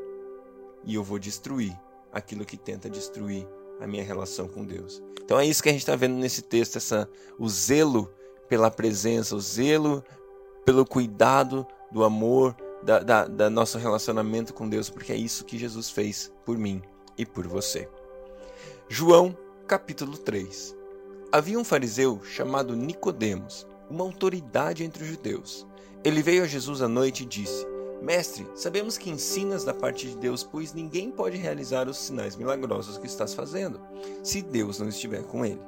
e 0.84 0.96
eu 0.96 1.04
vou 1.04 1.18
destruir 1.18 1.74
aquilo 2.12 2.44
que 2.44 2.58
tenta 2.58 2.90
destruir 2.90 3.48
a 3.80 3.88
minha 3.88 4.04
relação 4.04 4.50
com 4.50 4.66
Deus. 4.66 5.02
Então 5.24 5.40
é 5.40 5.46
isso 5.46 5.64
que 5.64 5.70
a 5.70 5.72
gente 5.72 5.82
está 5.82 5.96
vendo 5.96 6.16
nesse 6.16 6.42
texto, 6.42 6.76
essa, 6.76 7.10
o 7.40 7.48
zelo 7.48 8.14
pela 8.50 8.70
presença, 8.70 9.34
o 9.34 9.40
zelo 9.40 10.04
pelo 10.66 10.86
cuidado 10.86 11.66
do 11.90 12.04
amor, 12.04 12.54
da, 12.84 13.00
da, 13.00 13.28
da 13.28 13.50
nosso 13.50 13.78
relacionamento 13.78 14.54
com 14.54 14.68
Deus, 14.68 14.90
porque 14.90 15.14
é 15.14 15.16
isso 15.16 15.46
que 15.46 15.58
Jesus 15.58 15.90
fez 15.90 16.34
por 16.46 16.58
mim 16.58 16.82
e 17.18 17.26
por 17.26 17.48
você. 17.48 17.88
João, 18.94 19.38
capítulo 19.70 20.18
3. 20.18 20.76
Havia 21.32 21.58
um 21.58 21.64
fariseu 21.64 22.22
chamado 22.26 22.76
Nicodemos, 22.76 23.66
uma 23.90 24.04
autoridade 24.04 24.84
entre 24.84 25.04
os 25.04 25.10
judeus. 25.10 25.66
Ele 26.04 26.22
veio 26.22 26.44
a 26.44 26.46
Jesus 26.46 26.82
à 26.82 26.90
noite 26.90 27.24
e 27.24 27.26
disse: 27.26 27.66
Mestre, 28.02 28.46
sabemos 28.54 28.98
que 28.98 29.10
ensinas 29.10 29.64
da 29.64 29.74
parte 29.74 30.10
de 30.10 30.18
Deus, 30.18 30.44
pois 30.44 30.74
ninguém 30.74 31.10
pode 31.10 31.38
realizar 31.38 31.88
os 31.88 32.00
sinais 32.00 32.36
milagrosos 32.36 32.98
que 32.98 33.08
estás 33.08 33.34
fazendo, 33.34 33.80
se 34.22 34.42
Deus 34.42 34.78
não 34.78 34.90
estiver 34.90 35.24
com 35.24 35.46
ele. 35.46 35.62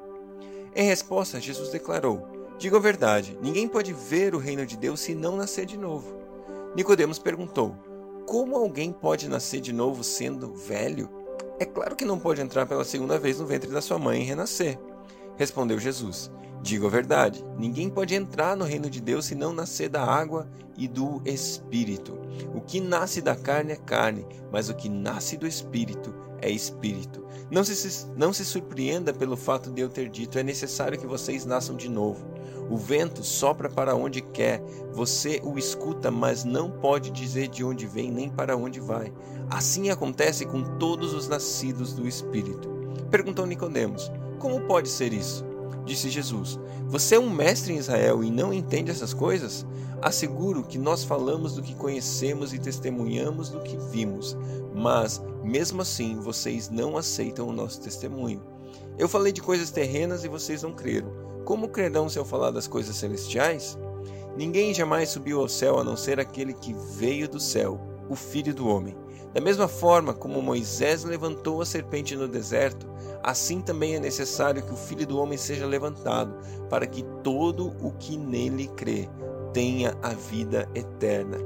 Em 0.75 0.85
resposta, 0.85 1.39
Jesus 1.39 1.69
declarou: 1.69 2.27
Digo 2.59 2.75
a 2.75 2.79
verdade, 2.81 3.39
ninguém 3.41 3.69
pode 3.69 3.93
ver 3.93 4.35
o 4.35 4.37
reino 4.37 4.65
de 4.65 4.75
Deus 4.75 4.99
se 4.99 5.15
não 5.15 5.37
nascer 5.37 5.65
de 5.65 5.77
novo. 5.77 6.13
Nicodemos 6.75 7.19
perguntou: 7.19 7.73
Como 8.27 8.57
alguém 8.57 8.91
pode 8.91 9.29
nascer 9.29 9.61
de 9.61 9.71
novo 9.71 10.03
sendo 10.03 10.53
velho? 10.53 11.22
É 11.59 11.65
claro 11.65 11.95
que 11.95 12.05
não 12.05 12.19
pode 12.19 12.41
entrar 12.41 12.65
pela 12.65 12.83
segunda 12.83 13.19
vez 13.19 13.39
no 13.39 13.45
ventre 13.45 13.69
da 13.69 13.81
sua 13.81 13.99
mãe 13.99 14.21
e 14.21 14.25
renascer. 14.25 14.79
Respondeu 15.37 15.79
Jesus: 15.79 16.31
Digo 16.63 16.87
a 16.87 16.89
verdade: 16.89 17.43
ninguém 17.57 17.89
pode 17.89 18.15
entrar 18.15 18.55
no 18.55 18.63
reino 18.63 18.89
de 18.89 19.01
Deus 19.01 19.25
se 19.25 19.35
não 19.35 19.51
nascer 19.51 19.89
da 19.89 20.01
água 20.01 20.47
e 20.77 20.87
do 20.87 21.21
espírito. 21.25 22.17
O 22.55 22.61
que 22.61 22.79
nasce 22.79 23.21
da 23.21 23.35
carne 23.35 23.73
é 23.73 23.75
carne, 23.75 24.25
mas 24.49 24.69
o 24.69 24.73
que 24.73 24.87
nasce 24.87 25.35
do 25.35 25.45
espírito 25.45 26.15
é 26.41 26.49
espírito. 26.49 27.21
Não 27.51 27.65
se, 27.65 28.07
não 28.15 28.31
se 28.31 28.45
surpreenda 28.45 29.13
pelo 29.13 29.35
fato 29.35 29.69
de 29.71 29.81
eu 29.81 29.89
ter 29.89 30.07
dito: 30.07 30.39
é 30.39 30.43
necessário 30.43 30.97
que 30.97 31.05
vocês 31.05 31.45
nasçam 31.45 31.75
de 31.75 31.89
novo. 31.89 32.25
O 32.69 32.77
vento 32.77 33.25
sopra 33.25 33.69
para 33.69 33.93
onde 33.93 34.21
quer, 34.21 34.63
você 34.93 35.41
o 35.43 35.59
escuta, 35.59 36.09
mas 36.09 36.45
não 36.45 36.71
pode 36.71 37.11
dizer 37.11 37.49
de 37.49 37.61
onde 37.61 37.85
vem 37.85 38.09
nem 38.09 38.29
para 38.29 38.55
onde 38.55 38.79
vai. 38.79 39.11
Assim 39.49 39.89
acontece 39.89 40.45
com 40.45 40.63
todos 40.77 41.13
os 41.13 41.27
nascidos 41.27 41.91
do 41.91 42.07
Espírito. 42.07 42.69
Perguntou 43.11 43.45
Nicodemos: 43.45 44.09
Como 44.39 44.61
pode 44.61 44.87
ser 44.87 45.11
isso? 45.11 45.52
Disse 45.85 46.09
Jesus: 46.09 46.59
Você 46.87 47.15
é 47.15 47.19
um 47.19 47.29
mestre 47.29 47.73
em 47.73 47.77
Israel 47.77 48.23
e 48.23 48.31
não 48.31 48.53
entende 48.53 48.91
essas 48.91 49.13
coisas? 49.13 49.65
Asseguro 50.01 50.63
que 50.63 50.77
nós 50.77 51.03
falamos 51.03 51.55
do 51.55 51.61
que 51.61 51.75
conhecemos 51.75 52.53
e 52.53 52.59
testemunhamos 52.59 53.49
do 53.49 53.61
que 53.61 53.77
vimos, 53.91 54.37
mas, 54.73 55.21
mesmo 55.43 55.81
assim, 55.81 56.19
vocês 56.19 56.69
não 56.69 56.97
aceitam 56.97 57.47
o 57.47 57.53
nosso 57.53 57.81
testemunho. 57.81 58.41
Eu 58.97 59.07
falei 59.07 59.31
de 59.31 59.41
coisas 59.41 59.71
terrenas 59.71 60.23
e 60.23 60.27
vocês 60.27 60.61
não 60.61 60.73
creram. 60.73 61.11
Como 61.45 61.69
crerão 61.69 62.07
se 62.07 62.19
eu 62.19 62.25
falar 62.25 62.51
das 62.51 62.67
coisas 62.67 62.95
celestiais? 62.95 63.77
Ninguém 64.37 64.73
jamais 64.73 65.09
subiu 65.09 65.39
ao 65.39 65.47
céu 65.47 65.79
a 65.79 65.83
não 65.83 65.95
ser 65.95 66.19
aquele 66.19 66.53
que 66.53 66.73
veio 66.73 67.27
do 67.27 67.39
céu, 67.39 67.79
o 68.09 68.15
Filho 68.15 68.53
do 68.53 68.67
Homem. 68.67 68.95
Da 69.33 69.41
mesma 69.41 69.67
forma 69.67 70.13
como 70.13 70.41
Moisés 70.41 71.03
levantou 71.03 71.61
a 71.61 71.65
serpente 71.65 72.15
no 72.15 72.27
deserto, 72.27 72.87
assim 73.23 73.61
também 73.61 73.95
é 73.95 73.99
necessário 73.99 74.61
que 74.61 74.71
o 74.71 74.77
Filho 74.77 75.07
do 75.07 75.17
Homem 75.17 75.37
seja 75.37 75.65
levantado, 75.65 76.35
para 76.69 76.85
que 76.85 77.03
todo 77.23 77.75
o 77.81 77.91
que 77.93 78.15
nele 78.15 78.67
crê 78.67 79.09
tenha 79.51 79.97
a 80.03 80.09
vida 80.09 80.69
eterna. 80.75 81.37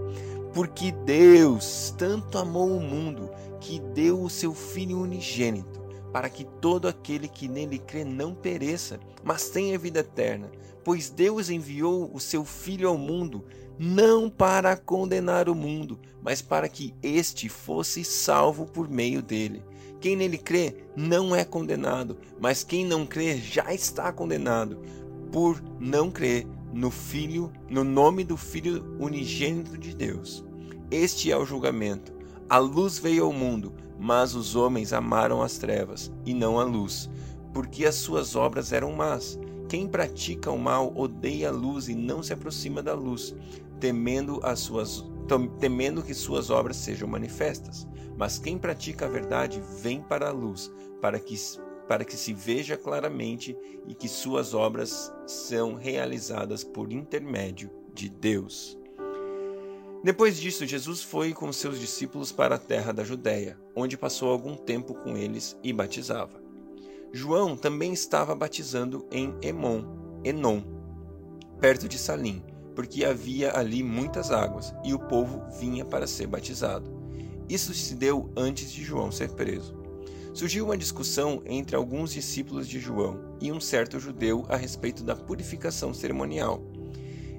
Porque 0.53 0.91
Deus 0.91 1.94
tanto 1.98 2.38
amou 2.38 2.67
o 2.67 2.82
mundo 2.82 3.29
que 3.62 3.79
deu 3.79 4.22
o 4.22 4.29
seu 4.29 4.53
Filho 4.53 5.00
unigênito 5.00 5.87
para 6.12 6.30
que 6.30 6.44
todo 6.44 6.88
aquele 6.88 7.28
que 7.28 7.48
nele 7.48 7.80
crê 7.80 8.04
não 8.04 8.34
pereça, 8.34 9.00
mas 9.24 9.50
tenha 9.50 9.78
vida 9.78 10.00
eterna. 10.00 10.50
Pois 10.84 11.10
Deus 11.10 11.50
enviou 11.50 12.10
o 12.14 12.20
seu 12.20 12.46
Filho 12.46 12.88
ao 12.88 12.98
mundo, 12.98 13.44
não 13.78 14.30
para 14.30 14.76
condenar 14.76 15.50
o 15.50 15.56
mundo, 15.56 16.00
mas 16.22 16.42
para 16.42 16.68
que 16.68 16.94
este 17.04 17.50
fosse 17.50 18.04
salvo 18.04 18.66
por 18.66 18.90
meio 18.90 19.22
dele. 19.22 19.64
Quem 20.00 20.16
nele 20.16 20.38
crê 20.38 20.76
não 20.96 21.36
é 21.36 21.44
condenado, 21.44 22.18
mas 22.40 22.64
quem 22.64 22.86
não 22.86 23.06
crê 23.06 23.38
já 23.38 23.74
está 23.74 24.12
condenado, 24.12 24.80
por 25.32 25.62
não 25.80 26.10
crer 26.10 26.48
no 26.74 26.92
Filho, 26.92 27.52
no 27.70 27.84
nome 27.84 28.24
do 28.24 28.38
Filho 28.38 28.96
unigênito 29.00 29.78
de 29.78 29.96
Deus. 29.96 30.46
Este 30.90 31.32
é 31.32 31.38
o 31.38 31.46
julgamento. 31.46 32.14
A 32.50 32.58
luz 32.60 32.98
veio 32.98 33.26
ao 33.26 33.34
mundo, 33.34 33.74
mas 34.00 34.36
os 34.36 34.56
homens 34.56 34.94
amaram 34.94 35.42
as 35.42 35.58
trevas 35.58 36.12
e 36.25 36.34
não 36.34 36.60
a 36.60 36.63
luz, 36.63 37.10
porque 37.54 37.86
as 37.86 37.96
suas 37.96 38.36
obras 38.36 38.72
eram 38.72 38.92
más. 38.92 39.39
Quem 39.68 39.88
pratica 39.88 40.51
o 40.51 40.58
mal 40.58 40.94
odeia 40.96 41.50
a 41.50 41.51
luz 41.51 41.89
e 41.89 41.96
não 41.96 42.24
se 42.24 42.32
aproxima 42.32 42.82
da 42.82 42.94
luz, 42.94 43.36
temendo, 43.80 44.39
as 44.44 44.60
suas, 44.60 45.04
temendo 45.60 46.01
que 46.04 46.13
suas 46.13 46.50
obras 46.50 46.77
sejam 46.77 47.08
manifestas. 47.08 47.88
Mas 48.18 48.39
quem 48.39 48.58
pratica 48.58 49.06
a 49.06 49.10
verdade 49.10 49.62
vem 49.82 50.01
para 50.01 50.30
a 50.30 50.32
luz, 50.32 50.72
para 51.01 51.20
que, 51.20 51.36
para 51.88 52.06
que 52.06 52.16
se 52.16 52.34
veja 52.34 52.77
claramente 52.77 53.58
e 53.88 53.94
que 53.94 54.08
suas 54.08 54.54
obras 54.54 55.13
são 55.25 55.75
realizadas 55.75 56.63
por 56.63 56.92
intermédio 56.92 57.70
de 57.94 58.10
Deus. 58.10 58.76
Depois 60.08 60.38
disso, 60.38 60.66
Jesus 60.66 61.04
foi 61.04 61.34
com 61.34 61.52
seus 61.52 61.78
discípulos 61.78 62.32
para 62.32 62.56
a 62.56 62.58
terra 62.58 62.94
da 62.94 63.04
Judéia, 63.04 63.58
onde 63.76 63.98
passou 63.98 64.30
algum 64.30 64.56
tempo 64.56 64.94
com 64.94 65.18
eles 65.18 65.58
e 65.62 65.74
batizava. 65.74 66.42
João 67.12 67.58
também 67.58 67.92
estava 67.92 68.34
batizando 68.34 69.06
em 69.12 69.36
Emon, 69.42 69.84
Enon, 70.24 70.62
perto 71.60 71.90
de 71.90 71.98
Salim, 71.98 72.42
porque 72.74 73.04
havia 73.04 73.54
ali 73.54 73.84
muitas 73.84 74.32
águas 74.32 74.74
e 74.82 74.94
o 74.94 75.00
povo 75.00 75.44
vinha 75.60 75.84
para 75.84 76.08
ser 76.08 76.26
batizado. 76.26 76.90
Isso 77.50 77.74
se 77.74 77.94
deu 77.94 78.32
antes 78.34 78.72
de 78.72 78.86
João 78.86 79.12
ser 79.12 79.32
preso. 79.32 79.76
Surgiu 80.34 80.64
uma 80.64 80.78
discussão 80.78 81.42
entre 81.46 81.76
alguns 81.76 82.14
discípulos 82.14 82.66
de 82.66 82.80
João 82.80 83.36
e 83.42 83.52
um 83.52 83.60
certo 83.60 84.00
judeu 84.00 84.46
a 84.48 84.56
respeito 84.56 85.04
da 85.04 85.18
purificação 85.18 85.94
cerimonial. 85.94 86.64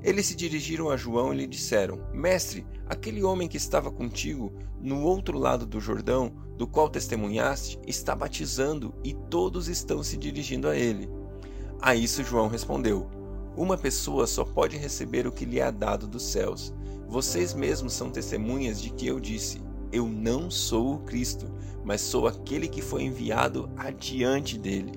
Eles 0.09 0.25
se 0.25 0.35
dirigiram 0.35 0.88
a 0.88 0.97
João 0.97 1.35
e 1.35 1.37
lhe 1.37 1.47
disseram: 1.47 2.00
Mestre, 2.15 2.67
aquele 2.87 3.23
homem 3.23 3.47
que 3.47 3.59
estava 3.59 3.91
contigo 3.91 4.50
no 4.81 5.03
outro 5.03 5.38
lado 5.38 5.67
do 5.67 5.79
Jordão, 5.79 6.33
do 6.57 6.67
qual 6.67 6.88
testemunhaste, 6.88 7.79
está 7.87 8.17
batizando 8.17 8.95
e 9.05 9.12
todos 9.12 9.69
estão 9.69 10.03
se 10.03 10.17
dirigindo 10.17 10.67
a 10.67 10.75
ele. 10.75 11.11
A 11.83 11.95
isso 11.95 12.25
João 12.25 12.49
respondeu: 12.49 13.07
Uma 13.55 13.77
pessoa 13.77 14.27
só 14.27 14.47
pode 14.47 14.79
receber 14.79 15.27
o 15.27 15.33
que 15.33 15.45
lhe 15.45 15.61
é 15.61 15.71
dado 15.71 16.09
dos 16.09 16.23
céus. 16.23 16.73
Vocês 17.07 17.53
mesmos 17.53 17.93
são 17.93 18.09
testemunhas 18.11 18.81
de 18.81 18.88
que 18.88 19.07
eu 19.07 19.21
disse: 19.21 19.61
Eu 19.93 20.09
não 20.09 20.50
sou 20.50 20.95
o 20.95 20.99
Cristo, 21.00 21.53
mas 21.85 22.00
sou 22.00 22.27
aquele 22.27 22.67
que 22.67 22.81
foi 22.81 23.03
enviado 23.03 23.69
adiante 23.77 24.59
dele. 24.59 24.93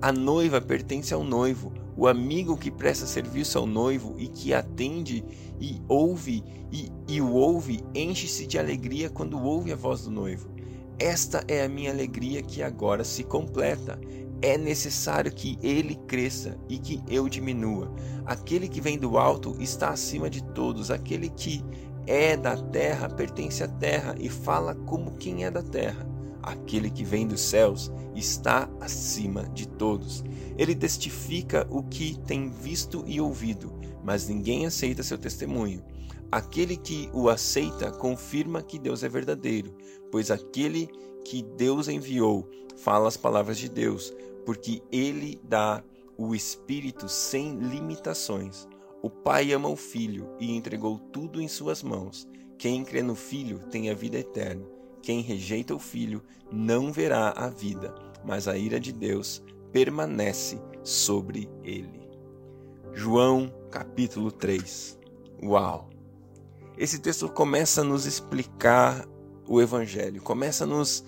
A 0.00 0.10
noiva 0.10 0.62
pertence 0.62 1.12
ao 1.12 1.22
noivo 1.22 1.74
o 1.96 2.06
amigo 2.06 2.56
que 2.56 2.70
presta 2.70 3.06
serviço 3.06 3.58
ao 3.58 3.66
noivo 3.66 4.14
e 4.18 4.28
que 4.28 4.52
atende 4.52 5.24
e 5.60 5.80
ouve 5.88 6.44
e, 6.70 6.90
e 7.08 7.20
o 7.20 7.32
ouve 7.32 7.82
enche-se 7.94 8.46
de 8.46 8.58
alegria 8.58 9.08
quando 9.08 9.40
ouve 9.42 9.72
a 9.72 9.76
voz 9.76 10.02
do 10.02 10.10
noivo. 10.10 10.50
Esta 10.98 11.44
é 11.48 11.62
a 11.62 11.68
minha 11.68 11.90
alegria 11.90 12.42
que 12.42 12.62
agora 12.62 13.04
se 13.04 13.22
completa. 13.22 13.98
É 14.42 14.58
necessário 14.58 15.32
que 15.32 15.58
ele 15.62 15.94
cresça 16.06 16.58
e 16.68 16.78
que 16.78 17.02
eu 17.08 17.28
diminua. 17.28 17.94
Aquele 18.24 18.68
que 18.68 18.80
vem 18.80 18.98
do 18.98 19.16
alto 19.16 19.56
está 19.60 19.90
acima 19.90 20.28
de 20.28 20.42
todos. 20.42 20.90
Aquele 20.90 21.30
que 21.30 21.64
é 22.06 22.36
da 22.36 22.56
terra 22.56 23.08
pertence 23.08 23.62
à 23.62 23.68
terra 23.68 24.14
e 24.18 24.28
fala 24.28 24.74
como 24.74 25.16
quem 25.16 25.44
é 25.44 25.50
da 25.50 25.62
terra. 25.62 26.15
Aquele 26.46 26.88
que 26.88 27.02
vem 27.02 27.26
dos 27.26 27.40
céus 27.40 27.90
está 28.14 28.70
acima 28.80 29.48
de 29.48 29.66
todos. 29.66 30.22
Ele 30.56 30.76
testifica 30.76 31.66
o 31.68 31.82
que 31.82 32.16
tem 32.20 32.48
visto 32.48 33.02
e 33.04 33.20
ouvido, 33.20 33.72
mas 34.04 34.28
ninguém 34.28 34.64
aceita 34.64 35.02
seu 35.02 35.18
testemunho. 35.18 35.84
Aquele 36.30 36.76
que 36.76 37.10
o 37.12 37.28
aceita 37.28 37.90
confirma 37.90 38.62
que 38.62 38.78
Deus 38.78 39.02
é 39.02 39.08
verdadeiro, 39.08 39.74
pois 40.12 40.30
aquele 40.30 40.88
que 41.24 41.42
Deus 41.42 41.88
enviou 41.88 42.48
fala 42.76 43.08
as 43.08 43.16
palavras 43.16 43.58
de 43.58 43.68
Deus, 43.68 44.14
porque 44.44 44.80
ele 44.92 45.40
dá 45.42 45.82
o 46.16 46.32
Espírito 46.32 47.08
sem 47.08 47.58
limitações. 47.58 48.68
O 49.02 49.10
Pai 49.10 49.52
ama 49.52 49.68
o 49.68 49.76
Filho 49.76 50.28
e 50.38 50.56
entregou 50.56 50.98
tudo 50.98 51.42
em 51.42 51.48
suas 51.48 51.82
mãos. 51.82 52.28
Quem 52.56 52.84
crê 52.84 53.02
no 53.02 53.16
Filho 53.16 53.58
tem 53.68 53.90
a 53.90 53.94
vida 53.94 54.16
eterna. 54.16 54.75
Quem 55.06 55.20
rejeita 55.20 55.72
o 55.72 55.78
Filho 55.78 56.20
não 56.50 56.92
verá 56.92 57.32
a 57.36 57.48
vida, 57.48 57.94
mas 58.24 58.48
a 58.48 58.58
ira 58.58 58.80
de 58.80 58.92
Deus 58.92 59.40
permanece 59.70 60.60
sobre 60.82 61.48
ele. 61.62 62.10
João 62.92 63.54
capítulo 63.70 64.32
3. 64.32 64.98
Uau! 65.44 65.90
Esse 66.76 66.98
texto 66.98 67.28
começa 67.28 67.82
a 67.82 67.84
nos 67.84 68.04
explicar 68.04 69.06
o 69.46 69.62
evangelho, 69.62 70.20
começa 70.20 70.64
a 70.64 70.66
nos 70.66 71.04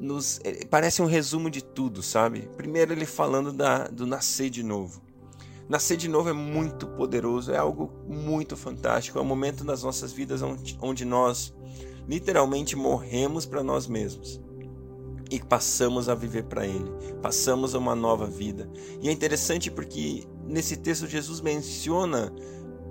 nos 0.00 0.40
parece 0.70 1.02
um 1.02 1.06
resumo 1.06 1.50
de 1.50 1.62
tudo, 1.62 2.02
sabe? 2.02 2.48
Primeiro 2.56 2.94
ele 2.94 3.04
falando 3.04 3.52
da, 3.52 3.88
do 3.88 4.06
nascer 4.06 4.48
de 4.48 4.62
novo. 4.62 5.02
Nascer 5.68 5.96
de 5.96 6.08
novo 6.08 6.28
é 6.28 6.32
muito 6.32 6.86
poderoso, 6.86 7.52
é 7.52 7.56
algo 7.56 7.90
muito 8.06 8.56
fantástico. 8.56 9.18
É 9.18 9.22
um 9.22 9.26
momento 9.26 9.64
nas 9.64 9.82
nossas 9.82 10.12
vidas 10.12 10.40
onde, 10.80 11.04
nós 11.04 11.54
literalmente 12.06 12.76
morremos 12.76 13.46
para 13.46 13.62
nós 13.62 13.86
mesmos 13.86 14.40
e 15.30 15.40
passamos 15.40 16.08
a 16.08 16.14
viver 16.14 16.44
para 16.44 16.66
Ele, 16.66 16.90
passamos 17.22 17.74
a 17.74 17.78
uma 17.78 17.94
nova 17.94 18.26
vida. 18.26 18.70
E 19.00 19.08
é 19.08 19.12
interessante 19.12 19.70
porque 19.70 20.24
nesse 20.46 20.76
texto 20.76 21.06
Jesus 21.06 21.40
menciona 21.40 22.32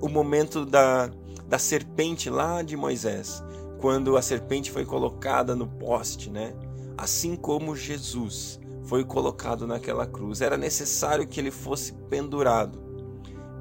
o 0.01 0.09
momento 0.09 0.65
da, 0.65 1.11
da 1.47 1.59
serpente 1.59 2.29
lá 2.29 2.63
de 2.63 2.75
Moisés, 2.75 3.43
quando 3.79 4.17
a 4.17 4.21
serpente 4.21 4.71
foi 4.71 4.83
colocada 4.83 5.55
no 5.55 5.67
poste, 5.67 6.29
né? 6.29 6.53
Assim 6.97 7.35
como 7.35 7.75
Jesus 7.75 8.59
foi 8.83 9.03
colocado 9.03 9.65
naquela 9.65 10.05
cruz, 10.05 10.41
era 10.41 10.57
necessário 10.57 11.27
que 11.27 11.39
ele 11.39 11.51
fosse 11.51 11.93
pendurado, 12.09 12.81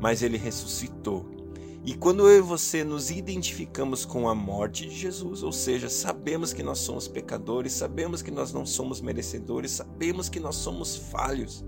mas 0.00 0.22
ele 0.22 0.36
ressuscitou. 0.36 1.30
E 1.84 1.94
quando 1.94 2.28
eu 2.28 2.38
e 2.38 2.40
você 2.40 2.84
nos 2.84 3.10
identificamos 3.10 4.04
com 4.04 4.28
a 4.28 4.34
morte 4.34 4.88
de 4.88 4.94
Jesus, 4.96 5.42
ou 5.42 5.50
seja, 5.50 5.88
sabemos 5.88 6.52
que 6.52 6.62
nós 6.62 6.78
somos 6.78 7.08
pecadores, 7.08 7.72
sabemos 7.72 8.22
que 8.22 8.30
nós 8.30 8.52
não 8.52 8.64
somos 8.64 9.00
merecedores, 9.00 9.72
sabemos 9.72 10.28
que 10.28 10.38
nós 10.38 10.54
somos 10.54 10.96
falhos, 10.96 11.64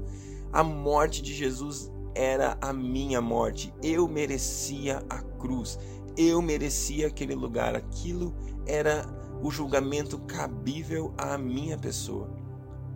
a 0.53 0.63
morte 0.63 1.21
de 1.21 1.35
Jesus 1.35 1.91
era 2.15 2.57
a 2.61 2.73
minha 2.73 3.21
morte. 3.21 3.75
Eu 3.83 4.07
merecia 4.07 5.05
a 5.11 5.21
cruz, 5.21 5.79
eu 6.17 6.41
merecia 6.41 7.09
aquele 7.09 7.35
lugar, 7.35 7.75
aquilo 7.75 8.33
era 8.65 9.05
o 9.43 9.51
julgamento 9.51 10.19
cabível 10.21 11.13
à 11.19 11.37
minha 11.37 11.77
pessoa. 11.77 12.44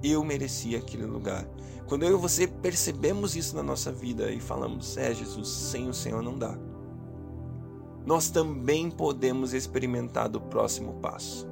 Eu 0.02 0.24
merecia 0.24 0.78
aquele 0.78 1.06
lugar. 1.06 1.46
Quando 1.86 2.04
eu 2.04 2.18
e 2.18 2.20
você 2.20 2.46
percebemos 2.46 3.34
isso 3.34 3.56
na 3.56 3.62
nossa 3.62 3.90
vida 3.90 4.30
e 4.30 4.40
falamos, 4.40 4.96
é 4.96 5.14
Jesus, 5.14 5.48
sem 5.48 5.88
o 5.88 5.94
Senhor 5.94 6.22
não 6.22 6.38
dá. 6.38 6.56
Nós 8.04 8.30
também 8.30 8.90
podemos 8.90 9.52
experimentar 9.52 10.28
do 10.28 10.40
próximo 10.40 10.94
passo, 10.94 11.46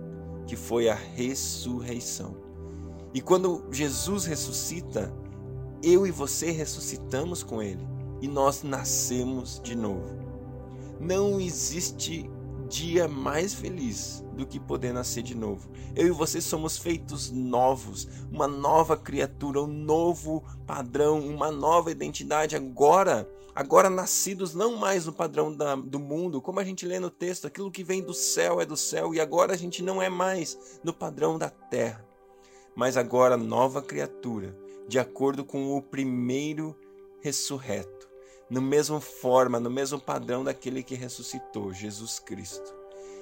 que 0.47 0.57
foi 0.57 0.89
a 0.89 0.95
ressurreição. 0.95 2.37
E 3.13 3.21
quando 3.21 3.65
Jesus 3.71 4.27
ressuscita, 4.27 5.13
eu 5.83 6.07
e 6.07 6.11
você 6.11 6.51
ressuscitamos 6.51 7.43
com 7.43 7.63
ele 7.63 7.87
e 8.21 8.29
nós 8.29 8.63
nascemos 8.63 9.61
de 9.63 9.75
novo. 9.75 10.19
Não 11.01 11.41
existe 11.41 12.31
dia 12.67 13.09
mais 13.09 13.55
feliz 13.55 14.25
do 14.35 14.47
que 14.47 14.61
poder 14.61 14.93
nascer 14.93 15.23
de 15.23 15.35
novo. 15.35 15.71
Eu 15.95 16.09
e 16.09 16.11
você 16.11 16.41
somos 16.41 16.77
feitos 16.77 17.31
novos, 17.31 18.09
uma 18.31 18.47
nova 18.47 18.97
criatura, 18.97 19.63
um 19.63 19.67
novo 19.67 20.45
padrão, 20.67 21.21
uma 21.21 21.51
nova 21.51 21.91
identidade 21.91 22.55
agora, 22.55 23.29
agora 23.55 23.89
nascidos 23.89 24.55
não 24.55 24.77
mais 24.77 25.07
no 25.07 25.13
padrão 25.13 25.55
da, 25.55 25.75
do 25.75 25.99
mundo, 25.99 26.43
como 26.43 26.61
a 26.61 26.65
gente 26.65 26.85
lê 26.85 26.99
no 26.99 27.11
texto, 27.11 27.47
aquilo 27.47 27.71
que 27.71 27.85
vem 27.85 28.03
do 28.03 28.13
céu 28.13 28.61
é 28.61 28.67
do 28.67 28.77
céu 28.77 29.15
e 29.15 29.21
agora 29.21 29.55
a 29.55 29.57
gente 29.57 29.83
não 29.83 30.03
é 30.03 30.09
mais 30.09 30.79
no 30.85 30.93
padrão 30.93 31.39
da 31.39 31.49
terra, 31.49 32.07
mas 32.75 32.97
agora 32.97 33.37
nova 33.37 33.81
criatura, 33.81 34.57
de 34.87 34.99
acordo 34.99 35.45
com 35.45 35.75
o 35.75 35.81
primeiro 35.81 36.77
ressurreto 37.23 37.96
no 38.49 38.61
mesmo 38.63 39.01
forma, 39.01 39.59
no 39.59 39.71
mesmo 39.71 40.01
padrão 40.01 40.45
daquele 40.45 40.83
que 40.83 40.95
ressuscitou, 40.95 41.73
Jesus 41.73 42.19
Cristo. 42.19 42.75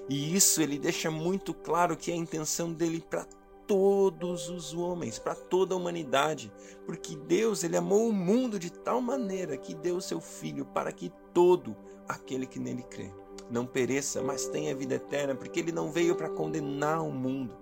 E 0.08 0.34
isso 0.34 0.60
ele 0.60 0.78
deixa 0.78 1.10
muito 1.10 1.54
claro 1.54 1.96
que 1.96 2.10
é 2.10 2.14
a 2.14 2.18
intenção 2.18 2.72
dele 2.72 3.02
para 3.08 3.26
todos 3.66 4.50
os 4.50 4.74
homens, 4.74 5.18
para 5.18 5.34
toda 5.34 5.74
a 5.74 5.78
humanidade, 5.78 6.52
porque 6.84 7.16
Deus 7.16 7.64
ele 7.64 7.76
amou 7.76 8.08
o 8.08 8.12
mundo 8.12 8.58
de 8.58 8.70
tal 8.70 9.00
maneira 9.00 9.56
que 9.56 9.74
deu 9.74 10.00
seu 10.00 10.20
filho 10.20 10.66
para 10.66 10.92
que 10.92 11.10
todo 11.32 11.74
aquele 12.06 12.46
que 12.46 12.58
nele 12.58 12.82
crê 12.82 13.10
não 13.50 13.66
pereça, 13.66 14.22
mas 14.22 14.46
tenha 14.46 14.74
vida 14.74 14.94
eterna, 14.94 15.34
porque 15.34 15.60
ele 15.60 15.72
não 15.72 15.90
veio 15.90 16.14
para 16.16 16.30
condenar 16.30 17.02
o 17.02 17.10
mundo, 17.10 17.56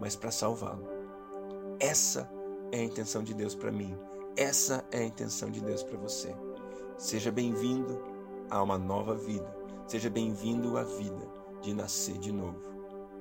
mas 0.00 0.16
para 0.16 0.30
salvá-lo. 0.30 0.86
Essa 1.78 2.30
é 2.72 2.80
a 2.80 2.84
intenção 2.84 3.22
de 3.22 3.34
Deus 3.34 3.54
para 3.54 3.70
mim. 3.70 3.96
Essa 4.36 4.84
é 4.90 4.98
a 4.98 5.04
intenção 5.04 5.50
de 5.50 5.60
Deus 5.60 5.82
para 5.82 5.98
você. 5.98 6.34
Seja 6.96 7.32
bem-vindo 7.32 8.00
a 8.48 8.62
uma 8.62 8.78
nova 8.78 9.14
vida. 9.14 9.52
Seja 9.86 10.08
bem-vindo 10.08 10.78
à 10.78 10.84
vida 10.84 11.28
de 11.60 11.74
nascer 11.74 12.16
de 12.18 12.32
novo. 12.32 12.60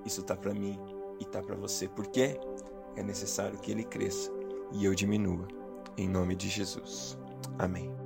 Isso 0.05 0.21
está 0.21 0.35
para 0.35 0.53
mim 0.53 0.79
e 1.19 1.23
está 1.23 1.41
para 1.41 1.55
você. 1.55 1.87
Porque 1.87 2.39
é 2.95 3.03
necessário 3.03 3.57
que 3.59 3.71
ele 3.71 3.83
cresça 3.83 4.31
e 4.71 4.85
eu 4.85 4.93
diminua. 4.93 5.47
Em 5.97 6.07
nome 6.07 6.35
de 6.35 6.49
Jesus. 6.49 7.17
Amém. 7.57 8.02